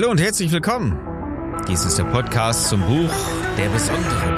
Hallo 0.00 0.12
und 0.12 0.20
herzlich 0.22 0.50
willkommen. 0.50 0.98
Dies 1.68 1.84
ist 1.84 1.98
der 1.98 2.04
Podcast 2.04 2.70
zum 2.70 2.80
Buch 2.80 3.10
Der 3.58 3.68
besondere 3.68 4.34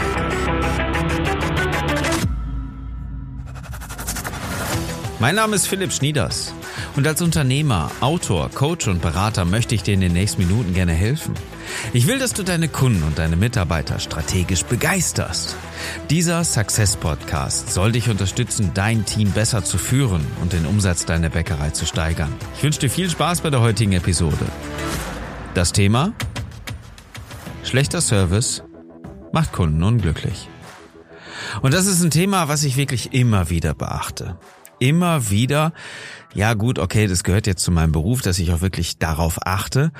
Mein 5.20 5.36
Name 5.36 5.54
ist 5.54 5.68
Philipp 5.68 5.92
Schnieders 5.92 6.52
und 6.96 7.06
als 7.06 7.22
Unternehmer, 7.22 7.92
Autor, 8.00 8.50
Coach 8.50 8.88
und 8.88 9.02
Berater 9.02 9.44
möchte 9.44 9.76
ich 9.76 9.84
dir 9.84 9.94
in 9.94 10.00
den 10.00 10.14
nächsten 10.14 10.42
Minuten 10.42 10.74
gerne 10.74 10.94
helfen. 10.94 11.34
Ich 11.92 12.08
will, 12.08 12.18
dass 12.18 12.32
du 12.32 12.42
deine 12.42 12.66
Kunden 12.66 13.04
und 13.04 13.20
deine 13.20 13.36
Mitarbeiter 13.36 14.00
strategisch 14.00 14.64
begeisterst. 14.64 15.54
Dieser 16.10 16.42
Success 16.42 16.96
Podcast 16.96 17.72
soll 17.72 17.92
dich 17.92 18.10
unterstützen, 18.10 18.72
dein 18.74 19.04
Team 19.04 19.30
besser 19.30 19.62
zu 19.62 19.78
führen 19.78 20.26
und 20.40 20.54
den 20.54 20.66
Umsatz 20.66 21.06
deiner 21.06 21.28
Bäckerei 21.28 21.70
zu 21.70 21.86
steigern. 21.86 22.34
Ich 22.56 22.64
wünsche 22.64 22.80
dir 22.80 22.90
viel 22.90 23.08
Spaß 23.08 23.42
bei 23.42 23.50
der 23.50 23.60
heutigen 23.60 23.92
Episode. 23.92 24.44
Das 25.54 25.72
Thema? 25.72 26.14
Schlechter 27.62 28.00
Service 28.00 28.62
macht 29.32 29.52
Kunden 29.52 29.82
unglücklich. 29.82 30.48
Und 31.60 31.74
das 31.74 31.86
ist 31.86 32.02
ein 32.02 32.10
Thema, 32.10 32.48
was 32.48 32.64
ich 32.64 32.78
wirklich 32.78 33.12
immer 33.12 33.50
wieder 33.50 33.74
beachte. 33.74 34.38
Immer 34.78 35.28
wieder, 35.28 35.74
ja 36.32 36.54
gut, 36.54 36.78
okay, 36.78 37.06
das 37.06 37.22
gehört 37.22 37.46
jetzt 37.46 37.62
zu 37.62 37.70
meinem 37.70 37.92
Beruf, 37.92 38.22
dass 38.22 38.38
ich 38.38 38.50
auch 38.52 38.62
wirklich 38.62 38.98
darauf 38.98 39.46
achte. 39.46 39.92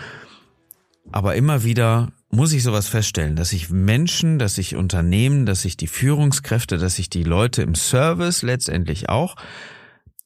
Aber 1.11 1.35
immer 1.35 1.65
wieder 1.65 2.13
muss 2.31 2.55
ich 2.55 2.63
sowas 2.63 2.89
feststellen, 2.89 3.37
dass 3.37 3.51
sich 3.51 3.69
Menschen, 3.69 4.39
dass 4.39 4.55
sich 4.55 4.75
Unternehmen, 4.75 5.45
dass 5.45 5.61
sich 5.63 5.77
die 5.77 5.87
Führungskräfte, 5.87 6.79
dass 6.79 6.97
sich 6.97 7.11
die 7.11 7.25
Leute 7.25 7.61
im 7.61 7.75
Service 7.75 8.41
letztendlich 8.41 9.11
auch 9.11 9.37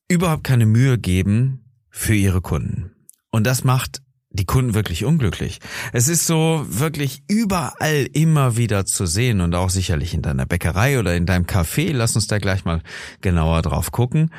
überhaupt 0.07 0.45
keine 0.45 0.67
Mühe 0.67 0.99
geben 0.99 1.65
für 1.91 2.15
ihre 2.15 2.43
Kunden. 2.43 2.93
Und 3.33 3.45
das 3.45 3.65
macht 3.65 4.03
die 4.37 4.45
Kunden 4.45 4.75
wirklich 4.75 5.05
unglücklich. 5.05 5.61
Es 5.93 6.09
ist 6.09 6.27
so 6.27 6.65
wirklich 6.69 7.23
überall 7.29 8.07
immer 8.13 8.57
wieder 8.57 8.87
zu 8.87 9.07
sehen 9.07 9.41
und 9.41 9.55
auch 9.55 9.71
sicherlich 9.71 10.15
in 10.15 10.23
deiner 10.23 10.47
Bäckerei 10.47 10.99
oder 10.99 11.17
in 11.17 11.27
deinem 11.27 11.47
Café. 11.47 11.93
Lass 11.93 12.15
uns 12.15 12.27
da 12.27 12.39
gleich 12.39 12.65
mal 12.65 12.83
genauer 13.21 13.63
drauf 13.63 13.91
gucken. 13.93 14.31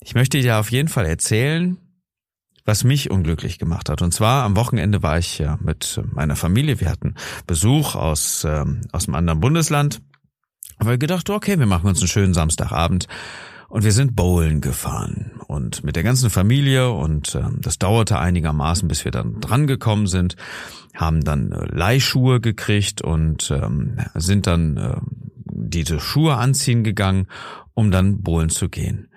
Ich 0.00 0.14
möchte 0.14 0.40
dir 0.40 0.58
auf 0.58 0.70
jeden 0.70 0.88
Fall 0.88 1.06
erzählen, 1.06 1.76
was 2.64 2.84
mich 2.84 3.10
unglücklich 3.10 3.58
gemacht 3.58 3.88
hat. 3.88 4.02
Und 4.02 4.12
zwar 4.12 4.44
am 4.44 4.56
Wochenende 4.56 5.02
war 5.02 5.18
ich 5.18 5.38
ja 5.38 5.58
mit 5.60 6.00
meiner 6.12 6.36
Familie. 6.36 6.80
Wir 6.80 6.90
hatten 6.90 7.14
Besuch 7.46 7.94
aus, 7.94 8.44
ähm, 8.44 8.82
aus 8.92 9.08
einem 9.08 9.16
anderen 9.16 9.40
Bundesland. 9.40 10.00
Aber 10.78 10.96
gedacht, 10.96 11.28
okay, 11.28 11.58
wir 11.58 11.66
machen 11.66 11.88
uns 11.88 12.00
einen 12.00 12.08
schönen 12.08 12.34
Samstagabend 12.34 13.06
und 13.70 13.84
wir 13.84 13.92
sind 13.92 14.16
bowlen 14.16 14.60
gefahren 14.60 15.40
und 15.46 15.84
mit 15.84 15.96
der 15.96 16.02
ganzen 16.02 16.28
Familie 16.28 16.90
und 16.90 17.34
äh, 17.36 17.42
das 17.60 17.78
dauerte 17.78 18.18
einigermaßen, 18.18 18.88
bis 18.88 19.04
wir 19.04 19.12
dann 19.12 19.40
dran 19.40 19.66
gekommen 19.66 20.08
sind, 20.08 20.36
haben 20.94 21.22
dann 21.22 21.52
äh, 21.52 21.66
Leihschuhe 21.66 22.40
gekriegt 22.40 23.00
und 23.00 23.50
ähm, 23.50 23.96
sind 24.14 24.48
dann 24.48 24.76
äh, 24.76 24.96
diese 25.46 26.00
Schuhe 26.00 26.34
anziehen 26.34 26.82
gegangen, 26.82 27.28
um 27.72 27.92
dann 27.92 28.22
bowlen 28.22 28.50
zu 28.50 28.68
gehen. 28.68 29.08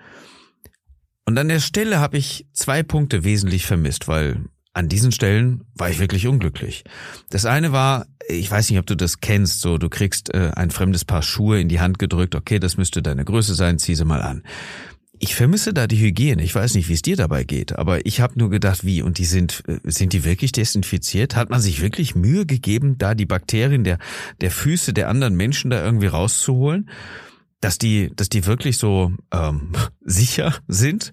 Und 1.26 1.36
an 1.36 1.48
der 1.48 1.60
Stelle 1.60 1.98
habe 1.98 2.16
ich 2.16 2.46
zwei 2.52 2.84
Punkte 2.84 3.24
wesentlich 3.24 3.66
vermisst, 3.66 4.06
weil 4.06 4.44
an 4.72 4.88
diesen 4.88 5.10
Stellen 5.10 5.64
war 5.74 5.90
ich 5.90 5.98
wirklich 5.98 6.28
unglücklich. 6.28 6.84
Das 7.30 7.44
eine 7.44 7.72
war, 7.72 8.06
ich 8.28 8.50
weiß 8.50 8.70
nicht, 8.70 8.78
ob 8.78 8.86
du 8.86 8.96
das 8.96 9.20
kennst, 9.20 9.60
so 9.60 9.78
du 9.78 9.88
kriegst 9.88 10.32
äh, 10.34 10.52
ein 10.54 10.70
fremdes 10.70 11.04
Paar 11.04 11.22
Schuhe 11.22 11.60
in 11.60 11.68
die 11.68 11.80
Hand 11.80 11.98
gedrückt, 11.98 12.34
okay, 12.34 12.58
das 12.58 12.76
müsste 12.76 13.02
deine 13.02 13.24
Größe 13.24 13.54
sein, 13.54 13.78
zieh 13.78 13.94
sie 13.94 14.04
mal 14.04 14.22
an. 14.22 14.42
Ich 15.20 15.34
vermisse 15.34 15.72
da 15.72 15.86
die 15.86 16.00
Hygiene. 16.00 16.42
Ich 16.42 16.54
weiß 16.54 16.74
nicht, 16.74 16.88
wie 16.88 16.94
es 16.94 17.02
dir 17.02 17.16
dabei 17.16 17.44
geht, 17.44 17.78
aber 17.78 18.04
ich 18.04 18.20
habe 18.20 18.38
nur 18.38 18.50
gedacht, 18.50 18.84
wie 18.84 19.00
und 19.00 19.18
die 19.18 19.24
sind 19.24 19.62
äh, 19.66 19.78
sind 19.84 20.12
die 20.12 20.24
wirklich 20.24 20.52
desinfiziert? 20.52 21.36
Hat 21.36 21.50
man 21.50 21.60
sich 21.60 21.80
wirklich 21.80 22.14
Mühe 22.14 22.46
gegeben, 22.46 22.98
da 22.98 23.14
die 23.14 23.26
Bakterien 23.26 23.84
der 23.84 23.98
der 24.40 24.50
Füße 24.50 24.92
der 24.92 25.08
anderen 25.08 25.36
Menschen 25.36 25.70
da 25.70 25.84
irgendwie 25.84 26.08
rauszuholen, 26.08 26.90
dass 27.60 27.78
die 27.78 28.10
dass 28.14 28.28
die 28.28 28.46
wirklich 28.46 28.76
so 28.76 29.12
ähm, 29.32 29.72
sicher 30.04 30.54
sind? 30.66 31.12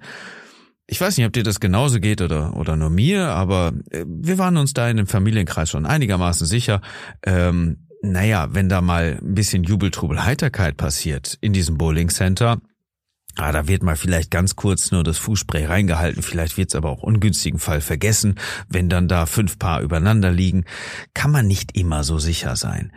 Ich 0.92 1.00
weiß 1.00 1.16
nicht, 1.16 1.26
ob 1.26 1.32
dir 1.32 1.44
das 1.44 1.62
genauso 1.62 2.02
geht 2.02 2.22
oder, 2.22 2.58
oder 2.58 2.76
nur 2.76 2.90
mir, 2.90 3.30
aber 3.30 3.72
äh, 3.92 4.04
wir 4.06 4.38
waren 4.38 4.58
uns 4.58 4.74
da 4.74 4.90
in 4.90 4.98
dem 4.98 5.08
Familienkreis 5.08 5.70
schon 5.70 5.86
einigermaßen 5.86 6.46
sicher. 6.46 6.82
Ähm, 7.24 7.88
naja, 8.02 8.50
wenn 8.52 8.68
da 8.68 8.82
mal 8.82 9.18
ein 9.22 9.34
bisschen 9.34 9.64
Jubeltrubel, 9.64 10.26
Heiterkeit 10.26 10.76
passiert 10.76 11.38
in 11.40 11.54
diesem 11.54 11.78
Bowling 11.78 12.10
Center, 12.10 12.60
Ah, 13.38 13.54
da 13.54 13.70
wird 13.70 13.82
mal 13.82 13.96
vielleicht 13.96 14.30
ganz 14.30 14.58
kurz 14.58 14.92
nur 14.92 15.06
das 15.06 15.18
Fußspray 15.18 15.66
reingehalten, 15.66 16.22
vielleicht 16.22 16.58
wird's 16.58 16.76
aber 16.76 16.90
auch 16.90 17.02
ungünstigen 17.02 17.62
Fall 17.62 17.80
vergessen, 17.80 18.36
wenn 18.68 18.90
dann 18.90 19.08
da 19.08 19.26
fünf 19.26 19.58
Paar 19.58 19.80
übereinander 19.80 20.34
liegen, 20.34 20.66
kann 21.14 21.32
man 21.32 21.48
nicht 21.48 21.78
immer 21.78 22.04
so 22.04 22.20
sicher 22.20 22.58
sein. 22.58 22.92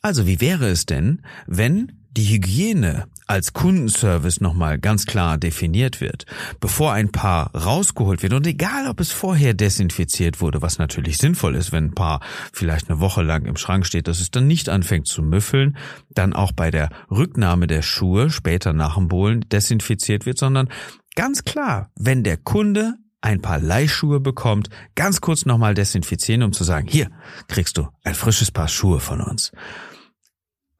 Also 0.00 0.26
wie 0.26 0.40
wäre 0.40 0.68
es 0.68 0.86
denn, 0.86 1.20
wenn 1.46 1.92
die 2.16 2.24
Hygiene 2.24 3.04
als 3.26 3.52
Kundenservice 3.52 4.40
nochmal 4.40 4.78
ganz 4.78 5.06
klar 5.06 5.38
definiert 5.38 6.00
wird, 6.00 6.26
bevor 6.60 6.92
ein 6.92 7.10
Paar 7.10 7.54
rausgeholt 7.54 8.22
wird 8.22 8.34
und 8.34 8.46
egal 8.46 8.88
ob 8.88 9.00
es 9.00 9.12
vorher 9.12 9.54
desinfiziert 9.54 10.40
wurde, 10.40 10.60
was 10.62 10.78
natürlich 10.78 11.18
sinnvoll 11.18 11.54
ist, 11.54 11.72
wenn 11.72 11.86
ein 11.86 11.94
Paar 11.94 12.20
vielleicht 12.52 12.90
eine 12.90 13.00
Woche 13.00 13.22
lang 13.22 13.46
im 13.46 13.56
Schrank 13.56 13.86
steht, 13.86 14.08
dass 14.08 14.20
es 14.20 14.30
dann 14.30 14.46
nicht 14.46 14.68
anfängt 14.68 15.06
zu 15.06 15.22
müffeln, 15.22 15.76
dann 16.10 16.32
auch 16.34 16.52
bei 16.52 16.70
der 16.70 16.90
Rücknahme 17.10 17.66
der 17.66 17.82
Schuhe 17.82 18.30
später 18.30 18.72
nach 18.72 18.96
dem 18.96 19.08
Bohlen 19.08 19.40
desinfiziert 19.48 20.26
wird, 20.26 20.38
sondern 20.38 20.68
ganz 21.14 21.44
klar, 21.44 21.90
wenn 21.96 22.24
der 22.24 22.36
Kunde 22.36 22.94
ein 23.22 23.40
paar 23.40 23.58
Leihschuhe 23.58 24.20
bekommt, 24.20 24.68
ganz 24.94 25.22
kurz 25.22 25.46
nochmal 25.46 25.72
desinfizieren, 25.72 26.42
um 26.42 26.52
zu 26.52 26.62
sagen, 26.62 26.86
hier 26.86 27.10
kriegst 27.48 27.78
du 27.78 27.88
ein 28.02 28.14
frisches 28.14 28.50
Paar 28.50 28.68
Schuhe 28.68 29.00
von 29.00 29.22
uns 29.22 29.50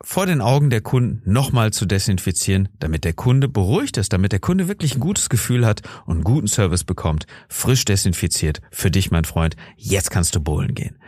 vor 0.04 0.26
den 0.26 0.40
Augen 0.40 0.70
der 0.70 0.82
Kunden 0.82 1.22
nochmal 1.24 1.72
zu 1.72 1.86
desinfizieren, 1.86 2.68
damit 2.78 3.04
der 3.04 3.14
Kunde 3.14 3.48
beruhigt 3.48 3.96
ist, 3.96 4.12
damit 4.12 4.32
der 4.32 4.38
Kunde 4.38 4.68
wirklich 4.68 4.94
ein 4.94 5.00
gutes 5.00 5.28
Gefühl 5.28 5.66
hat 5.66 5.80
und 6.04 6.16
einen 6.16 6.24
guten 6.24 6.46
Service 6.46 6.84
bekommt, 6.84 7.26
frisch 7.48 7.84
desinfiziert 7.84 8.60
für 8.70 8.90
dich, 8.90 9.10
mein 9.10 9.24
Freund. 9.24 9.56
Jetzt 9.76 10.10
kannst 10.10 10.34
du 10.36 10.40
bowlen 10.40 10.74
gehen. 10.74 10.98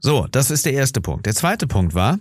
So, 0.00 0.26
das 0.30 0.50
ist 0.50 0.66
der 0.66 0.72
erste 0.72 1.00
Punkt. 1.00 1.26
Der 1.26 1.34
zweite 1.34 1.68
Punkt 1.68 1.94
war, 1.94 2.18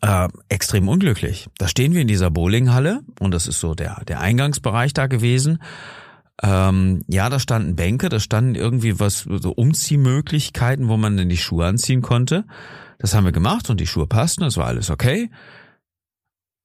äh, 0.00 0.28
extrem 0.48 0.88
unglücklich. 0.88 1.48
Da 1.58 1.68
stehen 1.68 1.92
wir 1.92 2.00
in 2.00 2.08
dieser 2.08 2.30
Bowlinghalle 2.30 3.02
und 3.20 3.32
das 3.32 3.46
ist 3.46 3.60
so 3.60 3.74
der, 3.74 4.02
der 4.08 4.20
Eingangsbereich 4.20 4.94
da 4.94 5.06
gewesen. 5.06 5.58
Ähm, 6.42 7.02
ja, 7.08 7.28
da 7.28 7.38
standen 7.38 7.76
Bänke, 7.76 8.08
da 8.08 8.18
standen 8.18 8.54
irgendwie 8.54 8.98
was, 8.98 9.20
so 9.28 9.52
Umziehmöglichkeiten, 9.52 10.88
wo 10.88 10.96
man 10.96 11.16
denn 11.16 11.28
die 11.28 11.36
Schuhe 11.36 11.66
anziehen 11.66 12.00
konnte. 12.00 12.46
Das 13.02 13.14
haben 13.14 13.24
wir 13.24 13.32
gemacht 13.32 13.68
und 13.68 13.80
die 13.80 13.86
Schuhe 13.88 14.06
passten, 14.06 14.42
das 14.42 14.56
war 14.56 14.66
alles 14.66 14.88
okay. 14.88 15.28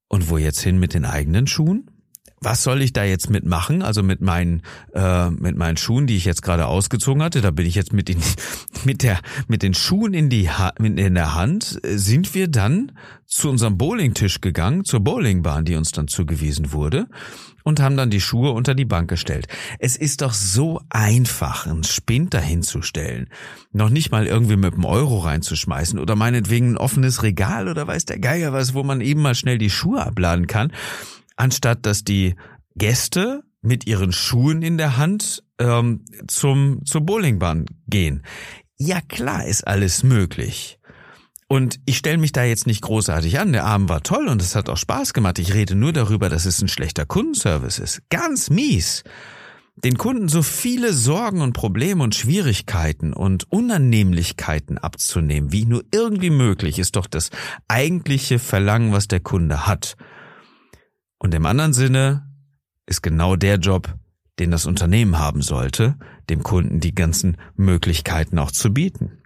Und 0.07 0.29
wo 0.29 0.37
jetzt 0.37 0.61
hin 0.61 0.77
mit 0.77 0.93
den 0.93 1.03
eigenen 1.03 1.47
Schuhen? 1.47 1.89
Was 2.39 2.63
soll 2.63 2.81
ich 2.81 2.93
da 2.93 3.03
jetzt 3.03 3.29
mitmachen? 3.29 3.81
Also 3.81 4.03
mit 4.03 4.21
meinen 4.21 4.61
äh, 4.93 5.29
mit 5.31 5.57
meinen 5.57 5.77
Schuhen, 5.77 6.05
die 6.05 6.15
ich 6.15 6.25
jetzt 6.25 6.43
gerade 6.43 6.67
ausgezogen 6.67 7.23
hatte, 7.23 7.41
da 7.41 7.51
bin 7.51 7.65
ich 7.65 7.75
jetzt 7.75 7.93
mit 7.93 8.07
den 8.09 8.21
mit 8.83 9.03
der 9.03 9.19
mit 9.47 9.63
den 9.63 9.73
Schuhen 9.73 10.13
in 10.13 10.29
die 10.29 10.49
ha 10.49 10.69
in 10.79 11.15
der 11.15 11.33
Hand 11.33 11.79
sind 11.83 12.35
wir 12.35 12.47
dann 12.47 12.91
zu 13.25 13.49
unserem 13.49 13.77
Bowlingtisch 13.77 14.39
gegangen, 14.41 14.85
zur 14.85 14.99
Bowlingbahn, 15.01 15.65
die 15.65 15.75
uns 15.75 15.91
dann 15.91 16.07
zugewiesen 16.07 16.71
wurde 16.71 17.07
und 17.67 17.81
haben 17.81 17.97
dann 17.97 18.09
die 18.09 18.21
Schuhe 18.21 18.51
unter 18.51 18.75
die 18.75 18.85
Bank 18.85 19.09
gestellt. 19.09 19.49
Es 19.79 19.97
ist 19.97 20.21
doch 20.21 20.33
so 20.33 20.79
einfach, 20.89 21.67
einen 21.67 21.83
Spind 21.83 22.33
dahinzustellen. 22.33 23.27
Noch 23.73 23.89
nicht 23.89 24.09
mal 24.09 24.25
irgendwie 24.25 24.55
mit 24.55 24.73
einem 24.73 24.85
Euro 24.85 25.17
reinzuschmeißen 25.19 25.99
oder 25.99 26.15
meinetwegen 26.15 26.71
ein 26.71 26.77
offenes 26.77 27.23
Regal 27.23 27.67
oder 27.67 27.85
weiß 27.85 28.05
der 28.05 28.19
Geiger 28.19 28.53
was, 28.53 28.73
wo 28.73 28.83
man 28.83 29.01
eben 29.01 29.21
mal 29.21 29.35
schnell 29.35 29.57
die 29.57 29.69
Schuhe 29.69 30.05
abladen 30.05 30.47
kann, 30.47 30.71
anstatt 31.37 31.85
dass 31.85 32.03
die 32.03 32.35
Gäste 32.75 33.43
mit 33.61 33.87
ihren 33.87 34.11
Schuhen 34.11 34.61
in 34.61 34.77
der 34.77 34.97
Hand 34.97 35.43
ähm, 35.59 36.03
zum 36.27 36.85
zur 36.85 37.01
Bowlingbahn 37.01 37.65
gehen. 37.87 38.23
Ja 38.77 39.01
klar 39.01 39.45
ist 39.45 39.65
alles 39.65 40.03
möglich. 40.03 40.79
Und 41.47 41.79
ich 41.85 41.97
stelle 41.97 42.17
mich 42.17 42.33
da 42.33 42.43
jetzt 42.43 42.67
nicht 42.67 42.81
großartig 42.81 43.39
an. 43.39 43.53
Der 43.53 43.63
Abend 43.63 43.87
war 43.87 44.03
toll 44.03 44.27
und 44.27 44.41
es 44.41 44.55
hat 44.55 44.67
auch 44.69 44.77
Spaß 44.77 45.13
gemacht. 45.13 45.39
Ich 45.39 45.53
rede 45.53 45.75
nur 45.75 45.93
darüber, 45.93 46.27
dass 46.27 46.45
es 46.45 46.61
ein 46.61 46.67
schlechter 46.67 47.05
Kundenservice 47.05 47.79
ist. 47.79 48.01
Ganz 48.09 48.49
mies. 48.49 49.03
Den 49.77 49.97
Kunden 49.97 50.27
so 50.27 50.41
viele 50.41 50.91
Sorgen 50.91 51.39
und 51.41 51.53
Probleme 51.53 52.03
und 52.03 52.15
Schwierigkeiten 52.15 53.13
und 53.13 53.49
Unannehmlichkeiten 53.51 54.77
abzunehmen, 54.77 55.51
wie 55.51 55.65
nur 55.65 55.83
irgendwie 55.93 56.31
möglich, 56.31 56.79
ist 56.79 56.95
doch 56.95 57.05
das 57.05 57.29
eigentliche 57.67 58.39
Verlangen, 58.39 58.91
was 58.91 59.07
der 59.07 59.19
Kunde 59.19 59.67
hat. 59.67 59.95
Und 61.19 61.33
im 61.33 61.45
anderen 61.45 61.73
Sinne 61.73 62.27
ist 62.85 63.01
genau 63.01 63.35
der 63.35 63.57
Job, 63.57 63.95
den 64.39 64.51
das 64.51 64.65
Unternehmen 64.65 65.17
haben 65.17 65.41
sollte, 65.41 65.97
dem 66.29 66.43
Kunden 66.43 66.79
die 66.79 66.93
ganzen 66.93 67.37
Möglichkeiten 67.55 68.39
auch 68.39 68.51
zu 68.51 68.73
bieten. 68.73 69.19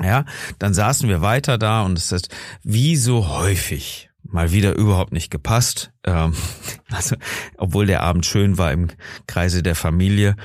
Ja, 0.00 0.24
dann 0.58 0.74
saßen 0.74 1.08
wir 1.08 1.22
weiter 1.22 1.58
da 1.58 1.82
und 1.82 1.98
es 1.98 2.12
ist 2.12 2.28
wie 2.62 2.94
so 2.96 3.28
häufig 3.28 4.10
mal 4.22 4.52
wieder 4.52 4.74
überhaupt 4.76 5.12
nicht 5.12 5.30
gepasst. 5.30 5.92
Ähm, 6.04 6.34
also, 6.90 7.16
obwohl 7.56 7.86
der 7.86 8.02
Abend 8.02 8.24
schön 8.26 8.58
war 8.58 8.72
im 8.72 8.88
Kreise 9.26 9.62
der 9.62 9.74
Familie, 9.74 10.36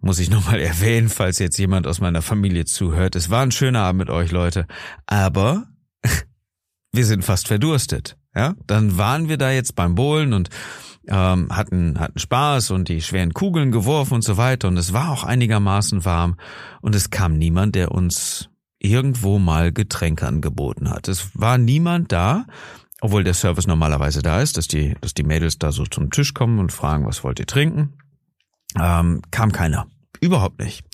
muss 0.00 0.18
ich 0.18 0.30
nochmal 0.30 0.60
erwähnen, 0.60 1.08
falls 1.08 1.38
jetzt 1.38 1.58
jemand 1.58 1.86
aus 1.86 2.00
meiner 2.00 2.22
Familie 2.22 2.64
zuhört. 2.64 3.16
Es 3.16 3.28
war 3.30 3.42
ein 3.42 3.52
schöner 3.52 3.80
Abend 3.80 3.98
mit 3.98 4.10
euch, 4.10 4.30
Leute. 4.30 4.66
Aber 5.06 5.66
wir 6.92 7.04
sind 7.04 7.24
fast 7.24 7.48
verdurstet. 7.48 8.16
Ja, 8.34 8.54
dann 8.66 8.98
waren 8.98 9.28
wir 9.28 9.38
da 9.38 9.50
jetzt 9.50 9.76
beim 9.76 9.94
Bowlen 9.94 10.32
und 10.32 10.50
ähm, 11.06 11.48
hatten, 11.50 12.00
hatten 12.00 12.18
Spaß 12.18 12.70
und 12.70 12.88
die 12.88 13.02
schweren 13.02 13.34
Kugeln 13.34 13.70
geworfen 13.70 14.14
und 14.14 14.22
so 14.22 14.36
weiter. 14.36 14.68
Und 14.68 14.76
es 14.76 14.92
war 14.92 15.10
auch 15.10 15.24
einigermaßen 15.24 16.04
warm. 16.04 16.36
Und 16.80 16.94
es 16.94 17.10
kam 17.10 17.34
niemand, 17.34 17.74
der 17.74 17.92
uns 17.92 18.48
irgendwo 18.78 19.38
mal 19.38 19.72
Getränke 19.72 20.26
angeboten 20.26 20.90
hat. 20.90 21.08
Es 21.08 21.30
war 21.34 21.58
niemand 21.58 22.12
da, 22.12 22.46
obwohl 23.00 23.24
der 23.24 23.34
Service 23.34 23.66
normalerweise 23.66 24.22
da 24.22 24.40
ist, 24.40 24.56
dass 24.56 24.68
die, 24.68 24.94
dass 25.00 25.14
die 25.14 25.24
Mädels 25.24 25.58
da 25.58 25.72
so 25.72 25.84
zum 25.84 26.10
Tisch 26.10 26.34
kommen 26.34 26.58
und 26.58 26.72
fragen, 26.72 27.06
was 27.06 27.24
wollt 27.24 27.38
ihr 27.38 27.46
trinken? 27.46 27.94
Ähm, 28.80 29.22
kam 29.30 29.52
keiner. 29.52 29.86
Überhaupt 30.20 30.58
nicht. 30.58 30.84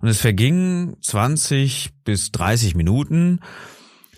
Und 0.00 0.08
es 0.08 0.20
vergingen 0.20 0.96
20 1.00 1.90
bis 2.04 2.32
30 2.32 2.74
Minuten 2.74 3.40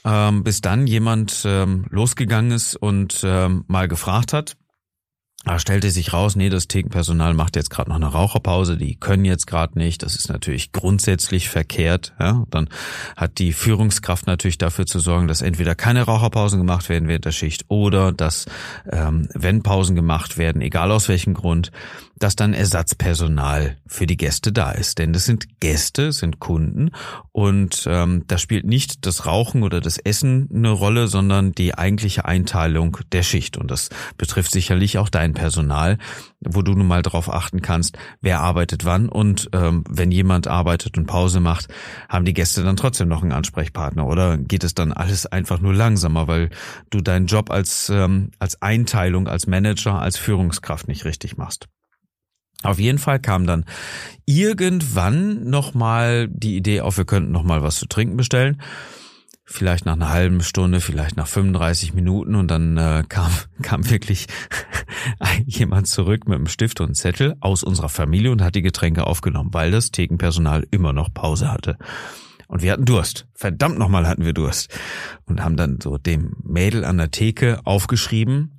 ähm, 0.05 0.43
bis 0.45 0.61
dann 0.61 0.87
jemand 0.87 1.43
ähm, 1.45 1.87
losgegangen 1.91 2.53
ist 2.53 2.77
und 2.77 3.23
ähm, 3.25 3.65
mal 3.67 3.89
gefragt 3.89 4.33
hat. 4.33 4.57
Da 5.45 5.59
stellte 5.59 5.91
sich 5.91 6.13
raus, 6.13 6.37
nee, 6.37 6.51
das 6.51 6.69
Thekenpersonal 6.69 7.33
macht 7.33 7.57
jetzt 7.57 7.71
gerade 7.71 7.89
noch 7.89 7.97
eine 7.97 8.09
Raucherpause, 8.09 8.77
die 8.77 8.97
können 8.97 9.25
jetzt 9.25 9.47
gerade 9.47 9.79
nicht. 9.79 10.03
Das 10.03 10.15
ist 10.15 10.29
natürlich 10.29 10.71
grundsätzlich 10.71 11.49
verkehrt. 11.49 12.13
Ja? 12.21 12.45
Dann 12.51 12.69
hat 13.17 13.39
die 13.39 13.55
Führungskraft 13.55 14.27
natürlich 14.27 14.59
dafür 14.59 14.85
zu 14.85 14.99
sorgen, 14.99 15.29
dass 15.29 15.41
entweder 15.41 15.75
keine 15.75 16.03
Raucherpausen 16.03 16.59
gemacht 16.59 16.91
werden 16.91 17.09
während 17.09 17.25
der 17.25 17.33
Schicht 17.33 17.65
oder 17.69 18.13
dass, 18.13 18.45
ähm, 18.91 19.31
wenn 19.33 19.63
Pausen 19.63 19.97
gemacht 19.97 20.37
werden, 20.37 20.61
egal 20.61 20.93
aus 20.93 21.09
welchem 21.09 21.33
Grund, 21.33 21.71
dass 22.21 22.37
dann 22.37 22.55
Ersatzpersonal 22.55 23.79
für 23.87 24.07
die 24.07 24.19
Gäste 24.19 24.53
da 24.53 24.71
ist. 24.71 24.99
Denn 24.99 25.13
das 25.13 25.25
sind 25.25 25.59
Gäste, 25.59 26.13
sind 26.13 26.39
Kunden 26.39 26.91
und 27.33 27.87
ähm, 27.91 28.25
da 28.29 28.39
spielt 28.39 28.67
nicht 28.67 29.07
das 29.07 29.27
Rauchen 29.27 29.63
oder 29.63 29.81
das 29.81 29.99
Essen 29.99 30.49
eine 30.55 30.71
Rolle, 30.71 31.09
sondern 31.09 31.53
die 31.53 31.75
eigentliche 31.75 32.27
Einteilung 32.27 32.99
der 33.11 33.23
Schicht. 33.23 33.57
Und 33.57 33.71
das 33.71 33.89
betrifft 34.19 34.53
sicherlich 34.53 34.99
auch 34.99 35.09
dein 35.09 35.33
Personal, 35.33 35.97
wo 36.41 36.61
du 36.61 36.75
nun 36.75 36.87
mal 36.87 37.03
darauf 37.03 37.33
achten 37.33 37.63
kannst, 37.63 37.97
wer 38.21 38.41
arbeitet 38.41 38.85
wann. 38.85 39.09
Und 39.09 39.49
ähm, 39.55 39.83
wenn 39.89 40.13
jemand 40.13 40.47
arbeitet 40.47 40.99
und 40.99 41.07
Pause 41.07 41.41
macht, 41.41 41.69
haben 42.11 42.27
die 42.27 42.35
Gäste 42.35 42.63
dann 42.63 42.77
trotzdem 42.77 43.09
noch 43.09 43.23
einen 43.23 43.33
Ansprechpartner 43.33 44.07
oder 44.07 44.37
geht 44.37 44.63
es 44.63 44.75
dann 44.75 44.93
alles 44.93 45.25
einfach 45.25 45.61
nur 45.61 45.73
langsamer, 45.73 46.29
weil 46.29 46.51
du 46.91 47.01
deinen 47.01 47.27
Job 47.27 47.51
als, 47.51 47.89
ähm, 47.89 48.31
als 48.39 48.61
Einteilung, 48.61 49.27
als 49.27 49.47
Manager, 49.47 49.99
als 50.01 50.19
Führungskraft 50.19 50.87
nicht 50.87 51.07
richtig 51.07 51.39
machst. 51.39 51.69
Auf 52.63 52.79
jeden 52.79 52.99
Fall 52.99 53.21
kam 53.21 53.47
dann 53.47 53.65
irgendwann 54.27 55.49
nochmal 55.49 56.29
die 56.29 56.57
Idee 56.57 56.83
auf, 56.83 56.99
wir 56.99 57.07
könnten 57.07 57.33
nochmal 57.33 57.63
was 57.63 57.77
zu 57.77 57.87
trinken 57.87 58.17
bestellen. 58.17 58.61
Vielleicht 59.45 59.85
nach 59.85 59.95
einer 59.95 60.11
halben 60.11 60.43
Stunde, 60.43 60.81
vielleicht 60.81 61.17
nach 61.17 61.27
35 61.27 61.93
Minuten 61.95 62.37
und 62.37 62.49
dann 62.49 62.77
äh, 62.77 63.03
kam, 63.09 63.33
kam 63.63 63.89
wirklich 63.91 64.27
jemand 65.47 65.89
zurück 65.89 66.29
mit 66.29 66.37
einem 66.37 66.47
Stift 66.47 66.81
und 66.81 66.87
einem 66.87 66.95
Zettel 66.95 67.37
aus 67.41 67.65
unserer 67.65 67.89
Familie 67.89 68.31
und 68.31 68.43
hat 68.43 68.55
die 68.55 68.63
Getränke 68.63 69.07
aufgenommen, 69.07 69.51
weil 69.53 69.71
das 69.71 69.91
Thekenpersonal 69.91 70.67
immer 70.71 70.93
noch 70.93 71.13
Pause 71.13 71.51
hatte. 71.51 71.79
Und 72.47 72.63
wir 72.63 72.73
hatten 72.73 72.85
Durst. 72.85 73.27
Verdammt 73.35 73.79
nochmal 73.79 74.07
hatten 74.07 74.25
wir 74.25 74.33
Durst. 74.33 74.77
Und 75.25 75.43
haben 75.43 75.57
dann 75.57 75.81
so 75.81 75.99
dem 75.99 76.37
Mädel 76.43 76.85
an 76.85 76.99
der 76.99 77.11
Theke 77.11 77.61
aufgeschrieben, 77.65 78.59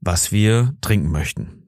was 0.00 0.32
wir 0.32 0.74
trinken 0.80 1.10
möchten. 1.10 1.65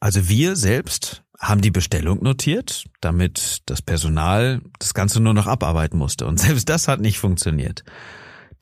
Also 0.00 0.28
wir 0.28 0.56
selbst 0.56 1.24
haben 1.38 1.60
die 1.60 1.70
Bestellung 1.70 2.22
notiert, 2.22 2.84
damit 3.00 3.62
das 3.66 3.82
Personal 3.82 4.60
das 4.78 4.94
Ganze 4.94 5.20
nur 5.20 5.34
noch 5.34 5.46
abarbeiten 5.46 5.98
musste. 5.98 6.26
Und 6.26 6.40
selbst 6.40 6.68
das 6.68 6.88
hat 6.88 7.00
nicht 7.00 7.18
funktioniert. 7.18 7.84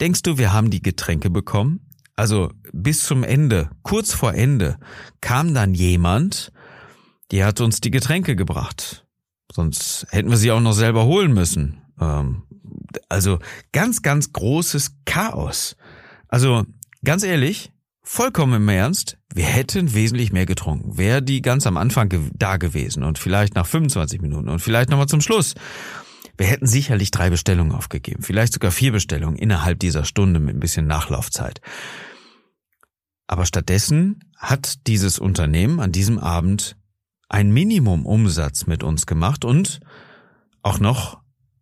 Denkst 0.01 0.23
du, 0.23 0.39
wir 0.39 0.53
haben 0.53 0.71
die 0.71 0.83
Getränke 0.83 1.31
bekommen? 1.31 1.81
Also 2.17 2.51
bis 2.73 3.05
zum 3.05 3.25
Ende, 3.25 3.71
kurz 3.83 4.13
vor 4.13 4.33
Ende, 4.35 4.79
kam 5.21 5.53
dann 5.53 5.75
jemand, 5.75 6.53
die 7.31 7.45
hat 7.45 7.61
uns 7.61 7.81
die 7.81 7.91
Getränke 7.91 8.37
gebracht. 8.37 9.07
Sonst 9.53 10.07
hätten 10.11 10.31
wir 10.31 10.37
sie 10.37 10.51
auch 10.51 10.61
noch 10.61 10.73
selber 10.73 11.05
holen 11.05 11.33
müssen. 11.33 11.83
Ähm, 12.01 12.43
also 13.09 13.39
ganz, 13.73 14.03
ganz 14.03 14.33
großes 14.33 14.97
Chaos. 15.05 15.77
Also 16.29 16.65
ganz 17.05 17.23
ehrlich, 17.23 17.73
vollkommen 18.07 18.55
im 18.55 18.69
Ernst, 18.69 19.19
wir 19.35 19.45
hätten 19.45 19.93
wesentlich 19.93 20.33
mehr 20.33 20.47
getrunken. 20.47 20.97
Wäre 20.97 21.23
die 21.23 21.43
ganz 21.43 21.67
am 21.67 21.77
Anfang 21.77 22.31
da 22.35 22.57
gewesen 22.57 23.03
und 23.03 23.19
vielleicht 23.19 23.55
nach 23.57 23.67
25 23.67 24.23
Minuten 24.23 24.49
und 24.49 24.61
vielleicht 24.61 24.91
nochmal 24.91 25.09
zum 25.09 25.21
Schluss. 25.21 25.55
Wir 26.39 26.47
hätten 26.47 26.67
sicherlich 26.67 27.11
drei 27.11 27.31
Bestellungen 27.31 27.73
aufgegeben, 27.73 28.23
vielleicht 28.23 28.53
sogar 28.53 28.71
vier 28.71 28.93
Bestellungen 28.93 29.37
innerhalb 29.37 29.81
dieser 29.81 30.05
Stunde 30.05 30.39
mit 30.39 30.55
ein 30.55 30.61
bisschen 30.61 30.87
Nachlaufzeit. 30.87 31.61
Aber 33.27 33.45
stattdessen 33.45 34.21
hat 34.37 34.87
dieses 34.87 35.19
Unternehmen 35.19 35.81
an 35.81 35.91
diesem 35.91 36.19
Abend 36.19 36.77
ein 37.29 37.51
Minimumumsatz 37.51 38.67
mit 38.67 38.85
uns 38.85 39.07
gemacht 39.07 39.45
und 39.45 39.81
auch 40.63 40.79
noch 40.79 41.21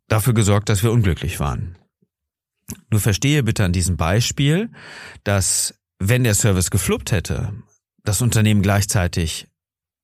dafür 0.08 0.34
gesorgt, 0.34 0.68
dass 0.68 0.82
wir 0.82 0.92
unglücklich 0.92 1.40
waren. 1.40 1.78
Nur 2.90 3.00
verstehe 3.00 3.42
bitte 3.42 3.64
an 3.64 3.72
diesem 3.72 3.96
Beispiel, 3.96 4.70
dass 5.22 5.74
wenn 6.08 6.24
der 6.24 6.34
Service 6.34 6.70
gefluppt 6.70 7.12
hätte, 7.12 7.52
das 8.04 8.20
Unternehmen 8.20 8.60
gleichzeitig 8.60 9.48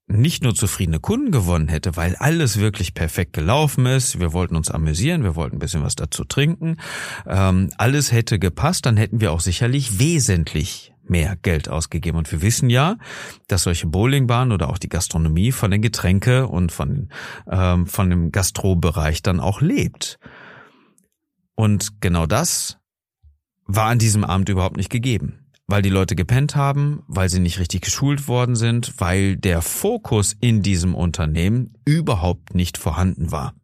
nicht 0.07 0.43
nur 0.43 0.55
zufriedene 0.55 0.99
Kunden 0.99 1.31
gewonnen 1.31 1.69
hätte, 1.69 1.95
weil 1.97 2.17
alles 2.17 2.59
wirklich 2.59 2.95
perfekt 2.95 3.33
gelaufen 3.35 3.87
ist, 3.87 4.19
wir 4.19 4.33
wollten 4.33 4.57
uns 4.57 4.71
amüsieren, 4.71 5.23
wir 5.23 5.37
wollten 5.37 5.57
ein 5.57 5.61
bisschen 5.61 5.85
was 5.85 5.95
dazu 5.95 6.25
trinken, 6.25 6.79
ähm, 7.27 7.71
alles 7.77 8.11
hätte 8.13 8.39
gepasst, 8.39 8.87
dann 8.87 8.97
hätten 8.97 9.21
wir 9.21 9.31
auch 9.31 9.41
sicherlich 9.41 9.99
wesentlich 9.99 10.93
mehr 11.05 11.37
Geld 11.37 11.69
ausgegeben. 11.69 12.19
Und 12.19 12.33
wir 12.33 12.41
wissen 12.41 12.71
ja, 12.71 12.97
dass 13.47 13.65
solche 13.65 13.87
Bowlingbahnen 13.87 14.53
oder 14.53 14.71
auch 14.71 14.79
die 14.79 14.89
Gastronomie 14.89 15.53
von 15.53 15.71
den 15.71 15.83
Getränke 15.83 16.49
und 16.49 16.73
von, 16.73 17.11
ähm, 17.49 17.87
von 17.87 18.11
dem 18.11 18.33
Gastrobereich 18.33 19.23
dann 19.23 19.39
auch 19.39 19.61
lebt. 19.61 20.19
Und 21.57 22.01
genau 22.01 22.27
das 22.27 22.79
war 23.67 23.87
an 23.87 23.99
diesem 23.99 24.25
Abend 24.25 24.49
überhaupt 24.49 24.77
nicht 24.77 24.91
gegeben 24.91 25.41
weil 25.71 25.83
die 25.83 25.89
Leute 25.89 26.17
gepennt 26.17 26.57
haben, 26.57 27.03
weil 27.07 27.29
sie 27.29 27.41
nicht 27.41 27.59
richtig 27.59 27.83
geschult 27.83 28.27
worden 28.29 28.57
sind, 28.57 28.95
weil 28.99 29.37
der 29.37 29.63
Fokus 29.63 30.37
in 30.41 30.63
diesem 30.63 30.95
Unternehmen 30.95 31.75
überhaupt 31.85 32.55
nicht 32.55 32.77
vorhanden 32.77 33.31
war. 33.31 33.55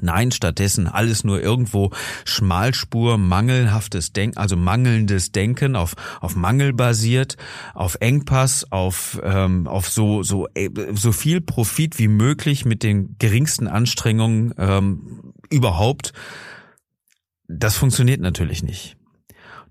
Nein, 0.00 0.32
stattdessen 0.32 0.88
alles 0.88 1.22
nur 1.22 1.40
irgendwo 1.40 1.90
Schmalspur, 2.24 3.16
mangelhaftes 3.16 4.12
Denken, 4.12 4.38
also 4.38 4.56
mangelndes 4.56 5.30
Denken, 5.30 5.76
auf, 5.76 5.94
auf 6.20 6.34
Mangel 6.34 6.72
basiert, 6.72 7.36
auf 7.74 7.96
Engpass, 8.00 8.70
auf, 8.72 9.20
ähm, 9.22 9.68
auf 9.68 9.88
so, 9.88 10.24
so, 10.24 10.48
äh, 10.54 10.68
so 10.94 11.12
viel 11.12 11.40
Profit 11.40 11.98
wie 11.98 12.08
möglich 12.08 12.64
mit 12.64 12.82
den 12.82 13.16
geringsten 13.18 13.68
Anstrengungen 13.68 14.52
ähm, 14.58 15.32
überhaupt. 15.48 16.12
Das 17.46 17.76
funktioniert 17.76 18.20
natürlich 18.20 18.64
nicht. 18.64 18.96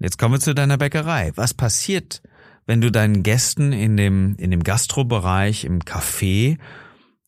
Jetzt 0.03 0.19
kommen 0.19 0.35
wir 0.35 0.41
zu 0.41 0.53
deiner 0.53 0.77
Bäckerei. 0.77 1.31
Was 1.35 1.53
passiert, 1.53 2.21
wenn 2.65 2.81
du 2.81 2.91
deinen 2.91 3.23
Gästen 3.23 3.71
in 3.71 3.95
dem, 3.95 4.35
in 4.35 4.51
dem 4.51 4.61
Gastrobereich, 4.61 5.63
im 5.63 5.79
Café, 5.79 6.57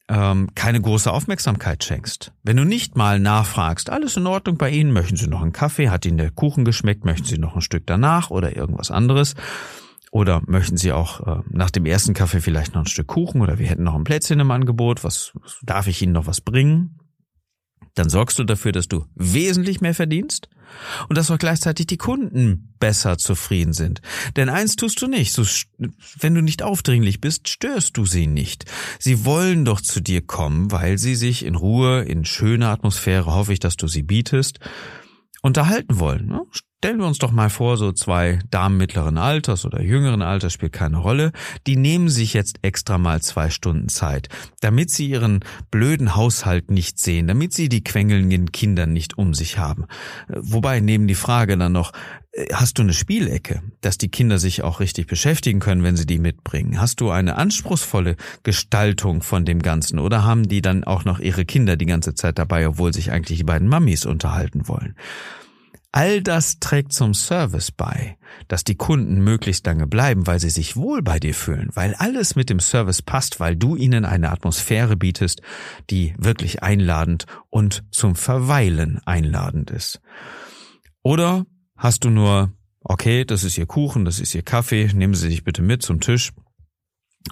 ähm, 0.09 0.49
keine 0.55 0.81
große 0.81 1.09
Aufmerksamkeit 1.09 1.85
schenkst? 1.85 2.33
Wenn 2.43 2.57
du 2.57 2.65
nicht 2.65 2.97
mal 2.97 3.17
nachfragst, 3.17 3.89
alles 3.89 4.17
in 4.17 4.27
Ordnung 4.27 4.57
bei 4.57 4.71
Ihnen, 4.71 4.91
möchten 4.91 5.15
Sie 5.15 5.27
noch 5.27 5.41
einen 5.41 5.53
Kaffee, 5.53 5.89
hat 5.89 6.05
Ihnen 6.05 6.17
der 6.17 6.31
Kuchen 6.31 6.65
geschmeckt, 6.65 7.05
möchten 7.05 7.25
Sie 7.25 7.37
noch 7.37 7.55
ein 7.55 7.61
Stück 7.61 7.87
danach 7.87 8.29
oder 8.29 8.57
irgendwas 8.57 8.91
anderes? 8.91 9.35
Oder 10.11 10.41
möchten 10.45 10.75
Sie 10.75 10.91
auch 10.91 11.25
äh, 11.25 11.43
nach 11.49 11.71
dem 11.71 11.85
ersten 11.85 12.13
Kaffee 12.13 12.41
vielleicht 12.41 12.73
noch 12.73 12.81
ein 12.81 12.87
Stück 12.87 13.07
Kuchen 13.07 13.39
oder 13.39 13.57
wir 13.57 13.67
hätten 13.67 13.83
noch 13.83 13.95
ein 13.95 14.03
Plätzchen 14.03 14.41
im 14.41 14.51
Angebot, 14.51 15.05
was 15.05 15.31
darf 15.63 15.87
ich 15.87 16.01
Ihnen 16.01 16.11
noch 16.11 16.27
was 16.27 16.41
bringen? 16.41 16.99
Dann 17.93 18.09
sorgst 18.09 18.37
du 18.37 18.43
dafür, 18.43 18.73
dass 18.73 18.89
du 18.89 19.05
wesentlich 19.15 19.79
mehr 19.79 19.93
verdienst 19.93 20.49
und 21.09 21.17
dass 21.17 21.31
auch 21.31 21.37
gleichzeitig 21.37 21.87
die 21.87 21.97
Kunden 21.97 22.73
besser 22.79 23.17
zufrieden 23.17 23.73
sind. 23.73 24.01
Denn 24.35 24.49
eins 24.49 24.75
tust 24.75 25.01
du 25.01 25.07
nicht, 25.07 25.33
so, 25.33 25.43
wenn 26.19 26.35
du 26.35 26.41
nicht 26.41 26.63
aufdringlich 26.63 27.21
bist, 27.21 27.47
störst 27.47 27.97
du 27.97 28.05
sie 28.05 28.27
nicht. 28.27 28.65
Sie 28.99 29.25
wollen 29.25 29.65
doch 29.65 29.81
zu 29.81 30.01
dir 30.01 30.21
kommen, 30.21 30.71
weil 30.71 30.97
sie 30.97 31.15
sich 31.15 31.45
in 31.45 31.55
Ruhe, 31.55 32.03
in 32.03 32.25
schöner 32.25 32.69
Atmosphäre, 32.69 33.33
hoffe 33.33 33.53
ich, 33.53 33.59
dass 33.59 33.75
du 33.75 33.87
sie 33.87 34.03
bietest, 34.03 34.59
unterhalten 35.41 35.99
wollen. 35.99 36.39
Stellen 36.85 36.99
wir 36.99 37.07
uns 37.07 37.17
doch 37.17 37.31
mal 37.31 37.49
vor, 37.49 37.77
so 37.77 37.93
zwei 37.93 38.37
Damen 38.51 38.77
mittleren 38.77 39.17
Alters 39.17 39.65
oder 39.65 39.81
jüngeren 39.81 40.21
Alters 40.21 40.53
spielt 40.53 40.73
keine 40.73 40.97
Rolle, 40.97 41.31
die 41.65 41.77
nehmen 41.77 42.09
sich 42.09 42.35
jetzt 42.35 42.59
extra 42.61 42.99
mal 42.99 43.23
zwei 43.23 43.49
Stunden 43.49 43.89
Zeit, 43.89 44.29
damit 44.61 44.91
sie 44.91 45.09
ihren 45.09 45.39
blöden 45.71 46.15
Haushalt 46.15 46.69
nicht 46.69 46.99
sehen, 46.99 47.25
damit 47.25 47.53
sie 47.53 47.69
die 47.69 47.83
quengelnden 47.83 48.51
Kinder 48.51 48.85
nicht 48.85 49.17
um 49.17 49.33
sich 49.33 49.57
haben. 49.57 49.85
Wobei 50.27 50.79
neben 50.79 51.07
die 51.07 51.15
Frage 51.15 51.57
dann 51.57 51.71
noch, 51.71 51.91
äh, 52.33 52.53
hast 52.53 52.77
du 52.77 52.83
eine 52.83 52.93
Spielecke, 52.93 53.63
dass 53.81 53.97
die 53.97 54.09
Kinder 54.09 54.37
sich 54.37 54.61
auch 54.61 54.79
richtig 54.79 55.07
beschäftigen 55.07 55.59
können, 55.59 55.81
wenn 55.81 55.97
sie 55.97 56.05
die 56.05 56.19
mitbringen? 56.19 56.79
Hast 56.79 57.01
du 57.01 57.09
eine 57.09 57.35
anspruchsvolle 57.37 58.15
Gestaltung 58.43 59.23
von 59.23 59.43
dem 59.43 59.63
Ganzen 59.63 59.97
oder 59.97 60.23
haben 60.23 60.47
die 60.47 60.61
dann 60.61 60.83
auch 60.83 61.03
noch 61.03 61.17
ihre 61.17 61.45
Kinder 61.45 61.77
die 61.77 61.87
ganze 61.87 62.13
Zeit 62.13 62.37
dabei, 62.37 62.67
obwohl 62.67 62.93
sich 62.93 63.11
eigentlich 63.11 63.39
die 63.39 63.43
beiden 63.43 63.69
Mammis 63.69 64.05
unterhalten 64.05 64.67
wollen? 64.67 64.93
All 65.95 66.21
das 66.21 66.59
trägt 66.59 66.91
zum 66.91 67.13
Service 67.13 67.71
bei, 67.71 68.17
dass 68.49 68.65
die 68.65 68.75
Kunden 68.75 69.23
möglichst 69.23 69.65
lange 69.65 69.87
bleiben, 69.87 70.27
weil 70.27 70.41
sie 70.41 70.49
sich 70.49 70.75
wohl 70.75 71.01
bei 71.01 71.21
dir 71.21 71.33
fühlen, 71.33 71.69
weil 71.73 71.95
alles 71.95 72.35
mit 72.35 72.49
dem 72.49 72.59
Service 72.59 73.01
passt, 73.01 73.39
weil 73.39 73.55
du 73.55 73.77
ihnen 73.77 74.03
eine 74.03 74.29
Atmosphäre 74.29 74.97
bietest, 74.97 75.41
die 75.89 76.13
wirklich 76.17 76.61
einladend 76.61 77.27
und 77.49 77.85
zum 77.91 78.15
Verweilen 78.15 78.99
einladend 79.05 79.71
ist. 79.71 80.01
Oder 81.01 81.45
hast 81.77 82.03
du 82.03 82.09
nur, 82.09 82.51
okay, 82.81 83.23
das 83.23 83.45
ist 83.45 83.57
Ihr 83.57 83.65
Kuchen, 83.65 84.03
das 84.03 84.19
ist 84.19 84.35
Ihr 84.35 84.43
Kaffee, 84.43 84.91
nehmen 84.93 85.13
Sie 85.13 85.29
sich 85.29 85.45
bitte 85.45 85.61
mit 85.61 85.81
zum 85.81 86.01
Tisch 86.01 86.33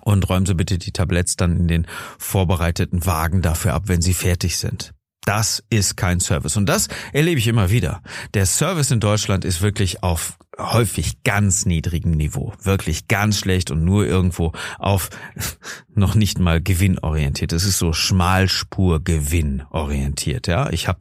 und 0.03 0.29
räumen 0.29 0.45
Sie 0.45 0.55
bitte 0.55 0.77
die 0.77 0.93
Tabletts 0.93 1.35
dann 1.35 1.57
in 1.57 1.67
den 1.67 1.85
vorbereiteten 2.17 3.05
Wagen 3.05 3.41
dafür 3.41 3.73
ab, 3.73 3.89
wenn 3.89 4.01
sie 4.01 4.13
fertig 4.13 4.55
sind. 4.55 4.92
Das 5.25 5.63
ist 5.69 5.95
kein 5.95 6.19
Service. 6.19 6.57
Und 6.57 6.67
das 6.67 6.89
erlebe 7.13 7.39
ich 7.39 7.47
immer 7.47 7.69
wieder. 7.69 8.01
Der 8.33 8.45
Service 8.45 8.91
in 8.91 8.99
Deutschland 8.99 9.45
ist 9.45 9.61
wirklich 9.61 10.03
auf 10.03 10.37
häufig 10.57 11.23
ganz 11.23 11.65
niedrigem 11.65 12.11
Niveau. 12.11 12.53
Wirklich 12.61 13.07
ganz 13.07 13.39
schlecht 13.39 13.71
und 13.71 13.85
nur 13.85 14.05
irgendwo 14.05 14.51
auf 14.79 15.09
noch 15.95 16.15
nicht 16.15 16.39
mal 16.39 16.61
gewinnorientiert. 16.61 17.53
Es 17.53 17.63
ist 17.63 17.77
so 17.77 17.93
Schmalspur 17.93 19.03
gewinnorientiert. 19.03 20.47
Ja, 20.47 20.69
ich 20.71 20.87
habe 20.87 20.99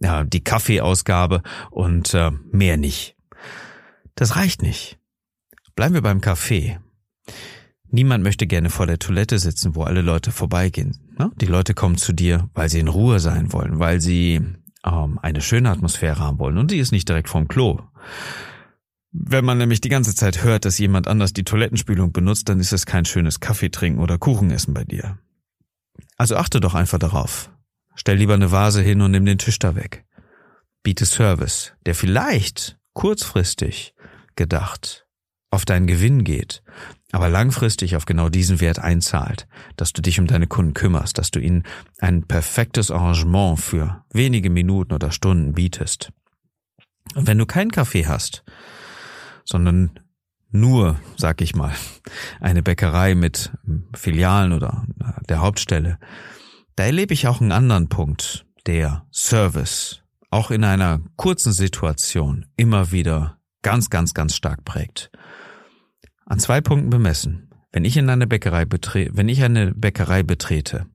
ja, 0.00 0.24
die 0.24 0.44
Kaffeeausgabe 0.44 1.42
und 1.70 2.12
äh, 2.14 2.30
mehr 2.50 2.76
nicht. 2.76 3.16
Das 4.14 4.36
reicht 4.36 4.62
nicht. 4.62 4.98
Bleiben 5.74 5.94
wir 5.94 6.02
beim 6.02 6.20
Kaffee. 6.20 6.78
Niemand 7.94 8.24
möchte 8.24 8.46
gerne 8.46 8.70
vor 8.70 8.86
der 8.86 8.98
Toilette 8.98 9.38
sitzen, 9.38 9.74
wo 9.74 9.82
alle 9.82 10.00
Leute 10.00 10.32
vorbeigehen. 10.32 10.98
Ne? 11.18 11.30
Die 11.36 11.46
Leute 11.46 11.74
kommen 11.74 11.98
zu 11.98 12.14
dir, 12.14 12.48
weil 12.54 12.70
sie 12.70 12.80
in 12.80 12.88
Ruhe 12.88 13.20
sein 13.20 13.52
wollen, 13.52 13.78
weil 13.78 14.00
sie 14.00 14.40
ähm, 14.82 15.18
eine 15.20 15.42
schöne 15.42 15.68
Atmosphäre 15.70 16.18
haben 16.18 16.38
wollen 16.38 16.56
und 16.56 16.70
die 16.70 16.78
ist 16.78 16.90
nicht 16.90 17.06
direkt 17.06 17.28
vom 17.28 17.48
Klo. 17.48 17.80
Wenn 19.10 19.44
man 19.44 19.58
nämlich 19.58 19.82
die 19.82 19.90
ganze 19.90 20.14
Zeit 20.14 20.42
hört, 20.42 20.64
dass 20.64 20.78
jemand 20.78 21.06
anders 21.06 21.34
die 21.34 21.44
Toilettenspülung 21.44 22.12
benutzt, 22.12 22.48
dann 22.48 22.60
ist 22.60 22.72
es 22.72 22.86
kein 22.86 23.04
schönes 23.04 23.40
Kaffee 23.40 23.68
trinken 23.68 24.00
oder 24.00 24.16
Kuchen 24.16 24.50
essen 24.50 24.72
bei 24.72 24.84
dir. 24.84 25.18
Also 26.16 26.36
achte 26.36 26.60
doch 26.60 26.74
einfach 26.74 26.98
darauf. 26.98 27.50
Stell 27.94 28.16
lieber 28.16 28.32
eine 28.32 28.50
Vase 28.50 28.80
hin 28.80 29.02
und 29.02 29.10
nimm 29.10 29.26
den 29.26 29.36
Tisch 29.36 29.58
da 29.58 29.76
weg. 29.76 30.06
Biete 30.82 31.04
Service, 31.04 31.74
der 31.84 31.94
vielleicht 31.94 32.78
kurzfristig 32.94 33.94
gedacht 34.34 35.06
auf 35.52 35.66
deinen 35.66 35.86
Gewinn 35.86 36.24
geht, 36.24 36.62
aber 37.12 37.28
langfristig 37.28 37.94
auf 37.94 38.06
genau 38.06 38.30
diesen 38.30 38.60
Wert 38.60 38.78
einzahlt, 38.78 39.46
dass 39.76 39.92
du 39.92 40.00
dich 40.00 40.18
um 40.18 40.26
deine 40.26 40.46
Kunden 40.46 40.72
kümmerst, 40.72 41.18
dass 41.18 41.30
du 41.30 41.38
ihnen 41.38 41.64
ein 41.98 42.26
perfektes 42.26 42.90
Arrangement 42.90 43.60
für 43.60 44.02
wenige 44.12 44.48
Minuten 44.48 44.94
oder 44.94 45.12
Stunden 45.12 45.52
bietest. 45.52 46.10
Und 47.14 47.26
wenn 47.26 47.36
du 47.36 47.44
keinen 47.44 47.70
Kaffee 47.70 48.06
hast, 48.06 48.44
sondern 49.44 50.00
nur, 50.50 50.98
sag 51.16 51.42
ich 51.42 51.54
mal, 51.54 51.74
eine 52.40 52.62
Bäckerei 52.62 53.14
mit 53.14 53.52
Filialen 53.94 54.52
oder 54.52 54.86
der 55.28 55.40
Hauptstelle, 55.40 55.98
da 56.76 56.84
erlebe 56.84 57.12
ich 57.12 57.28
auch 57.28 57.42
einen 57.42 57.52
anderen 57.52 57.90
Punkt, 57.90 58.46
der 58.66 59.06
Service 59.12 60.02
auch 60.30 60.50
in 60.50 60.64
einer 60.64 61.00
kurzen 61.16 61.52
Situation 61.52 62.46
immer 62.56 62.90
wieder 62.90 63.38
ganz, 63.60 63.90
ganz, 63.90 64.14
ganz 64.14 64.34
stark 64.34 64.64
prägt. 64.64 65.10
An 66.26 66.38
zwei 66.38 66.60
Punkten 66.60 66.90
bemessen. 66.90 67.50
Wenn 67.72 67.84
ich 67.84 67.96
in 67.96 68.08
eine 68.10 68.26
Bäckerei 68.26 68.64
betrete, 68.64 69.16
wenn 69.16 69.28
ich 69.28 69.42
eine 69.42 69.72
Bäckerei 69.74 70.22
betrete, 70.22 70.86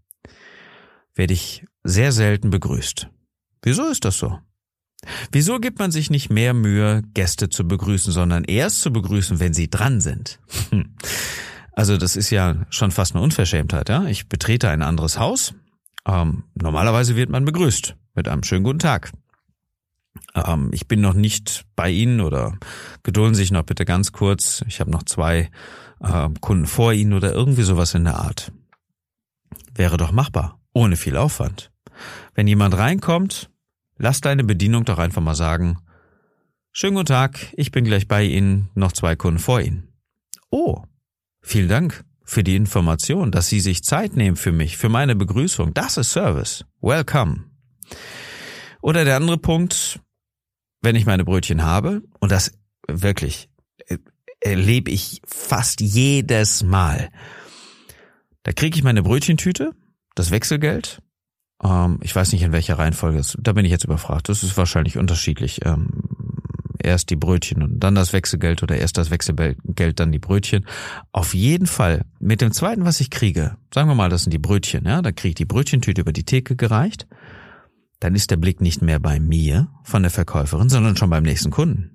werde 1.15 1.34
ich 1.34 1.65
sehr 1.84 2.12
selten 2.12 2.50
begrüßt. 2.50 3.10
Wieso 3.63 3.88
ist 3.88 4.05
das 4.05 4.17
so? 4.17 4.39
Wieso 5.31 5.60
gibt 5.60 5.79
man 5.79 5.91
sich 5.91 6.10
nicht 6.10 6.29
mehr 6.29 6.53
Mühe, 6.53 7.03
Gäste 7.13 7.50
zu 7.50 7.67
begrüßen, 7.67 8.12
sondern 8.12 8.43
erst 8.43 8.81
zu 8.81 8.91
begrüßen, 8.91 9.39
wenn 9.39 9.53
sie 9.53 9.69
dran 9.69 10.01
sind? 10.01 10.39
Also 11.74 11.96
das 11.98 12.15
ist 12.15 12.31
ja 12.31 12.65
schon 12.72 12.89
fast 12.89 13.13
eine 13.13 13.24
Unverschämtheit, 13.24 13.89
ja? 13.89 14.05
Ich 14.05 14.27
betrete 14.27 14.67
ein 14.67 14.81
anderes 14.81 15.19
Haus. 15.19 15.53
Ähm, 16.07 16.46
normalerweise 16.55 17.15
wird 17.15 17.29
man 17.29 17.46
begrüßt 17.46 17.96
mit 18.15 18.27
einem 18.27 18.41
schönen 18.41 18.63
guten 18.63 18.79
Tag 18.79 19.12
ähm, 20.36 20.69
ich 20.74 20.88
bin 20.88 21.01
noch 21.01 21.13
nicht 21.13 21.65
bei 21.75 21.89
Ihnen 21.89 22.21
oder 22.21 22.57
gedulden 23.03 23.36
Sie 23.36 23.41
sich 23.41 23.51
noch 23.51 23.63
bitte 23.63 23.86
ganz 23.86 24.12
kurz. 24.12 24.63
Ich 24.67 24.79
habe 24.79 24.91
noch 24.91 25.03
zwei 25.03 25.50
äh, 26.01 26.29
Kunden 26.41 26.65
vor 26.65 26.93
Ihnen 26.93 27.13
oder 27.13 27.33
irgendwie 27.33 27.63
sowas 27.63 27.93
in 27.93 28.05
der 28.05 28.15
Art. 28.15 28.51
Wäre 29.74 29.97
doch 29.97 30.12
machbar, 30.12 30.59
ohne 30.74 30.97
viel 30.97 31.17
Aufwand. 31.17 31.71
Wenn 32.33 32.47
jemand 32.47 32.77
reinkommt, 32.77 33.50
lass 33.97 34.21
deine 34.21 34.43
Bedienung 34.43 34.86
doch 34.86 35.00
einfach 35.00 35.21
mal 35.21 35.36
sagen, 35.36 35.79
schönen 36.71 36.95
guten 36.95 37.07
Tag, 37.07 37.53
ich 37.53 37.71
bin 37.71 37.86
gleich 37.86 38.07
bei 38.07 38.24
Ihnen, 38.24 38.69
noch 38.75 38.91
zwei 38.91 39.15
Kunden 39.15 39.39
vor 39.39 39.62
Ihnen. 39.62 39.93
Oh, 40.50 40.83
vielen 41.41 41.69
Dank 41.69 42.03
für 42.24 42.43
die 42.43 42.55
Information, 42.55 43.31
dass 43.31 43.47
Sie 43.47 43.62
sich 43.62 43.83
Zeit 43.83 44.15
nehmen 44.15 44.36
für 44.36 44.51
mich, 44.51 44.77
für 44.77 44.89
meine 44.89 45.15
Begrüßung. 45.15 45.74
Das 45.74 45.97
ist 45.97 46.12
Service. 46.12 46.65
Welcome. 46.81 47.45
Oder 48.81 49.05
der 49.05 49.15
andere 49.15 49.38
Punkt, 49.38 50.00
wenn 50.88 50.96
ich 50.96 51.06
meine 51.06 51.25
Brötchen 51.25 51.65
habe, 51.65 52.01
und 52.22 52.32
das 52.32 52.53
wirklich 52.88 53.50
äh, 53.88 53.98
erlebe 54.39 54.89
ich 54.89 55.22
fast 55.25 55.82
jedes 55.82 56.63
Mal, 56.63 57.10
da 58.44 58.53
kriege 58.53 58.77
ich 58.77 58.86
meine 58.86 59.03
Brötchentüte, 59.03 59.74
das 60.15 60.32
Wechselgeld. 60.32 61.01
Ähm, 61.62 62.00
ich 62.03 62.15
weiß 62.15 62.32
nicht, 62.32 62.41
in 62.41 62.53
welcher 62.53 62.79
Reihenfolge. 62.79 63.17
Das, 63.17 63.38
da 63.38 63.51
bin 63.51 63.65
ich 63.65 63.72
jetzt 63.72 63.84
überfragt. 63.84 64.29
Das 64.29 64.44
ist 64.44 64.56
wahrscheinlich 64.56 64.98
unterschiedlich. 64.98 65.65
Ähm, 65.65 65.89
erst 66.82 67.10
die 67.10 67.17
Brötchen 67.17 67.63
und 67.63 67.79
dann 67.79 67.94
das 67.94 68.13
Wechselgeld 68.13 68.63
oder 68.63 68.77
erst 68.77 68.98
das 68.98 69.12
Wechselgeld, 69.12 70.00
dann 70.00 70.13
die 70.13 70.20
Brötchen. 70.20 70.65
Auf 71.12 71.34
jeden 71.34 71.67
Fall 71.67 72.06
mit 72.17 72.39
dem 72.39 72.53
zweiten, 72.53 72.86
was 72.86 73.01
ich 73.01 73.10
kriege, 73.10 73.58
sagen 73.74 73.89
wir 73.89 73.96
mal, 73.96 74.08
das 74.08 74.24
sind 74.24 74.32
die 74.32 74.39
Brötchen, 74.39 74.86
ja, 74.86 75.01
da 75.01 75.12
kriege 75.12 75.29
ich 75.29 75.36
die 75.36 75.44
Brötchentüte 75.44 76.00
über 76.00 76.13
die 76.13 76.24
Theke 76.24 76.56
gereicht 76.56 77.08
dann 78.00 78.16
ist 78.16 78.32
der 78.32 78.38
Blick 78.38 78.62
nicht 78.62 78.82
mehr 78.82 79.00
bei 79.00 79.20
mir 79.20 79.70
von 79.84 80.04
der 80.04 80.12
Verkäuferin, 80.12 80.70
sondern 80.70 80.98
schon 80.98 81.10
beim 81.10 81.24
nächsten 81.24 81.51
Kunden. 81.51 81.94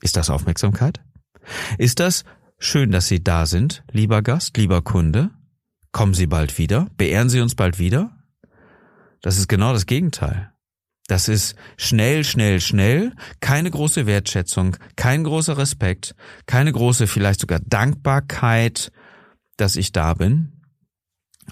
Ist 0.00 0.16
das 0.16 0.30
Aufmerksamkeit? 0.30 1.00
Ist 1.78 2.00
das 2.00 2.24
schön, 2.58 2.90
dass 2.90 3.08
Sie 3.08 3.22
da 3.22 3.46
sind, 3.46 3.84
lieber 3.90 4.22
Gast, 4.22 4.56
lieber 4.56 4.82
Kunde? 4.82 5.30
Kommen 5.92 6.14
Sie 6.14 6.26
bald 6.26 6.58
wieder? 6.58 6.86
Beehren 6.96 7.28
Sie 7.28 7.40
uns 7.40 7.54
bald 7.54 7.78
wieder? 7.78 8.16
Das 9.22 9.38
ist 9.38 9.48
genau 9.48 9.72
das 9.72 9.86
Gegenteil. 9.86 10.52
Das 11.08 11.26
ist 11.28 11.56
schnell, 11.76 12.22
schnell, 12.22 12.60
schnell, 12.60 13.12
keine 13.40 13.70
große 13.70 14.06
Wertschätzung, 14.06 14.76
kein 14.94 15.24
großer 15.24 15.58
Respekt, 15.58 16.14
keine 16.46 16.70
große 16.70 17.08
vielleicht 17.08 17.40
sogar 17.40 17.58
Dankbarkeit, 17.58 18.92
dass 19.56 19.74
ich 19.74 19.90
da 19.90 20.14
bin, 20.14 20.59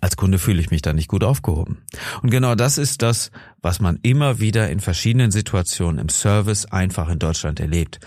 als 0.01 0.17
Kunde 0.17 0.39
fühle 0.39 0.61
ich 0.61 0.71
mich 0.71 0.83
da 0.83 0.93
nicht 0.93 1.09
gut 1.09 1.25
aufgehoben. 1.25 1.79
Und 2.23 2.31
genau 2.31 2.55
das 2.55 2.79
ist 2.79 3.03
das, 3.03 3.31
was 3.61 3.81
man 3.81 3.99
immer 4.03 4.41
wieder 4.41 4.71
in 4.71 4.81
verschiedenen 4.81 5.31
Situationen 5.31 5.99
im 5.99 6.09
Service 6.09 6.67
einfach 6.67 7.09
in 7.09 7.19
Deutschland 7.19 7.61
erlebt. 7.61 8.01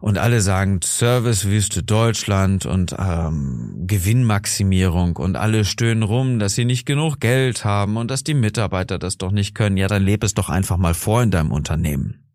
Und 0.00 0.16
alle 0.16 0.40
sagen 0.40 0.80
Servicewüste 0.82 1.82
Deutschland 1.82 2.64
und 2.64 2.96
ähm, 2.98 3.84
Gewinnmaximierung 3.86 5.16
und 5.16 5.36
alle 5.36 5.66
stöhnen 5.66 6.02
rum, 6.02 6.38
dass 6.38 6.54
sie 6.54 6.64
nicht 6.64 6.86
genug 6.86 7.20
Geld 7.20 7.66
haben 7.66 7.98
und 7.98 8.10
dass 8.10 8.24
die 8.24 8.34
Mitarbeiter 8.34 8.98
das 8.98 9.18
doch 9.18 9.30
nicht 9.30 9.54
können. 9.54 9.76
Ja, 9.76 9.88
dann 9.88 10.02
lebe 10.02 10.24
es 10.24 10.32
doch 10.32 10.48
einfach 10.48 10.78
mal 10.78 10.94
vor 10.94 11.22
in 11.22 11.30
deinem 11.30 11.52
Unternehmen 11.52 12.29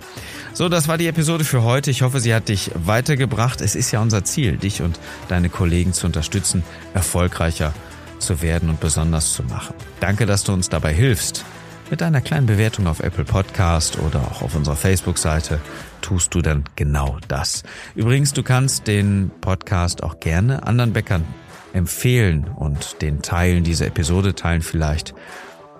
So, 0.53 0.69
das 0.69 0.87
war 0.87 0.97
die 0.97 1.07
Episode 1.07 1.43
für 1.43 1.63
heute. 1.63 1.91
Ich 1.91 2.01
hoffe, 2.01 2.21
sie 2.21 2.33
hat 2.33 2.47
dich 2.47 2.71
weitergebracht. 2.75 3.59
Es 3.59 3.75
ist 3.75 3.91
ja 3.91 3.99
unser 3.99 4.23
Ziel, 4.23 4.55
dich 4.57 4.81
und 4.81 4.99
deine 5.27 5.49
Kollegen 5.49 5.91
zu 5.91 6.05
unterstützen, 6.05 6.63
erfolgreicher 6.93 7.73
zu 8.19 8.41
werden 8.41 8.69
und 8.69 8.79
besonders 8.79 9.33
zu 9.33 9.43
machen. 9.43 9.75
Danke, 9.99 10.25
dass 10.25 10.45
du 10.45 10.53
uns 10.53 10.69
dabei 10.69 10.93
hilfst. 10.93 11.43
Mit 11.91 12.01
einer 12.01 12.19
kleinen 12.19 12.47
Bewertung 12.47 12.87
auf 12.87 12.99
Apple 12.99 13.25
Podcast 13.25 13.99
oder 13.99 14.19
auch 14.21 14.41
auf 14.41 14.55
unserer 14.55 14.75
Facebook-Seite 14.75 15.61
tust 16.01 16.33
du 16.33 16.41
dann 16.41 16.63
genau 16.75 17.19
das. 17.27 17.61
Übrigens, 17.93 18.33
du 18.33 18.41
kannst 18.41 18.87
den 18.87 19.29
Podcast 19.39 20.01
auch 20.01 20.19
gerne 20.19 20.65
anderen 20.65 20.93
Bäckern 20.93 21.25
empfehlen 21.73 22.47
und 22.55 23.03
den 23.03 23.21
Teilen 23.21 23.63
dieser 23.63 23.85
Episode 23.85 24.33
teilen 24.33 24.63
vielleicht 24.63 25.13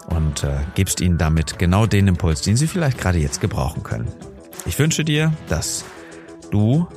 und 0.06 0.44
äh, 0.44 0.58
gibst 0.76 1.02
ihnen 1.02 1.18
damit 1.18 1.58
genau 1.58 1.88
den 1.88 2.08
Impuls, 2.08 2.42
den 2.42 2.56
sie 2.56 2.68
vielleicht 2.68 3.00
gerade 3.00 3.18
jetzt 3.18 3.42
gebrauchen 3.42 3.82
können. 3.82 4.08
Ich 4.68 4.78
wünsche 4.78 5.04
dir, 5.04 5.34
dass 5.50 5.86
du 6.52 6.88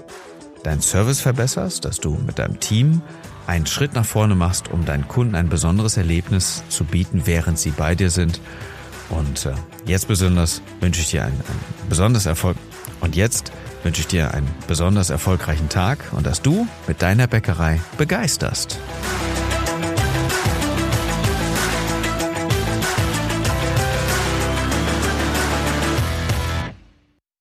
deinen 0.64 0.82
Service 0.82 1.22
verbesserst, 1.22 1.86
dass 1.86 1.98
du 1.98 2.18
mit 2.26 2.38
deinem 2.38 2.60
Team 2.60 3.00
einen 3.46 3.64
Schritt 3.64 3.94
nach 3.94 4.04
vorne 4.04 4.34
machst, 4.34 4.68
um 4.68 4.84
deinen 4.84 5.08
Kunden 5.08 5.34
ein 5.34 5.48
besonderes 5.48 5.96
Erlebnis 5.96 6.62
zu 6.68 6.84
bieten, 6.84 7.22
während 7.24 7.58
sie 7.58 7.70
bei 7.70 7.94
dir 7.94 8.10
sind 8.10 8.42
und 9.10 9.46
äh, 9.46 9.54
jetzt 9.86 10.08
besonders 10.08 10.62
wünsche 10.80 11.00
ich 11.00 11.10
dir 11.10 11.24
einen, 11.24 11.34
einen 11.34 11.88
besonders 11.88 12.26
Erfolg. 12.26 12.56
Und 13.00 13.16
jetzt 13.16 13.52
wünsche 13.82 14.00
ich 14.00 14.06
dir 14.06 14.34
einen 14.34 14.48
besonders 14.66 15.10
erfolgreichen 15.10 15.68
Tag 15.68 15.98
und 16.12 16.26
dass 16.26 16.42
du 16.42 16.66
mit 16.86 17.02
deiner 17.02 17.26
Bäckerei 17.26 17.80
begeisterst. 17.96 18.78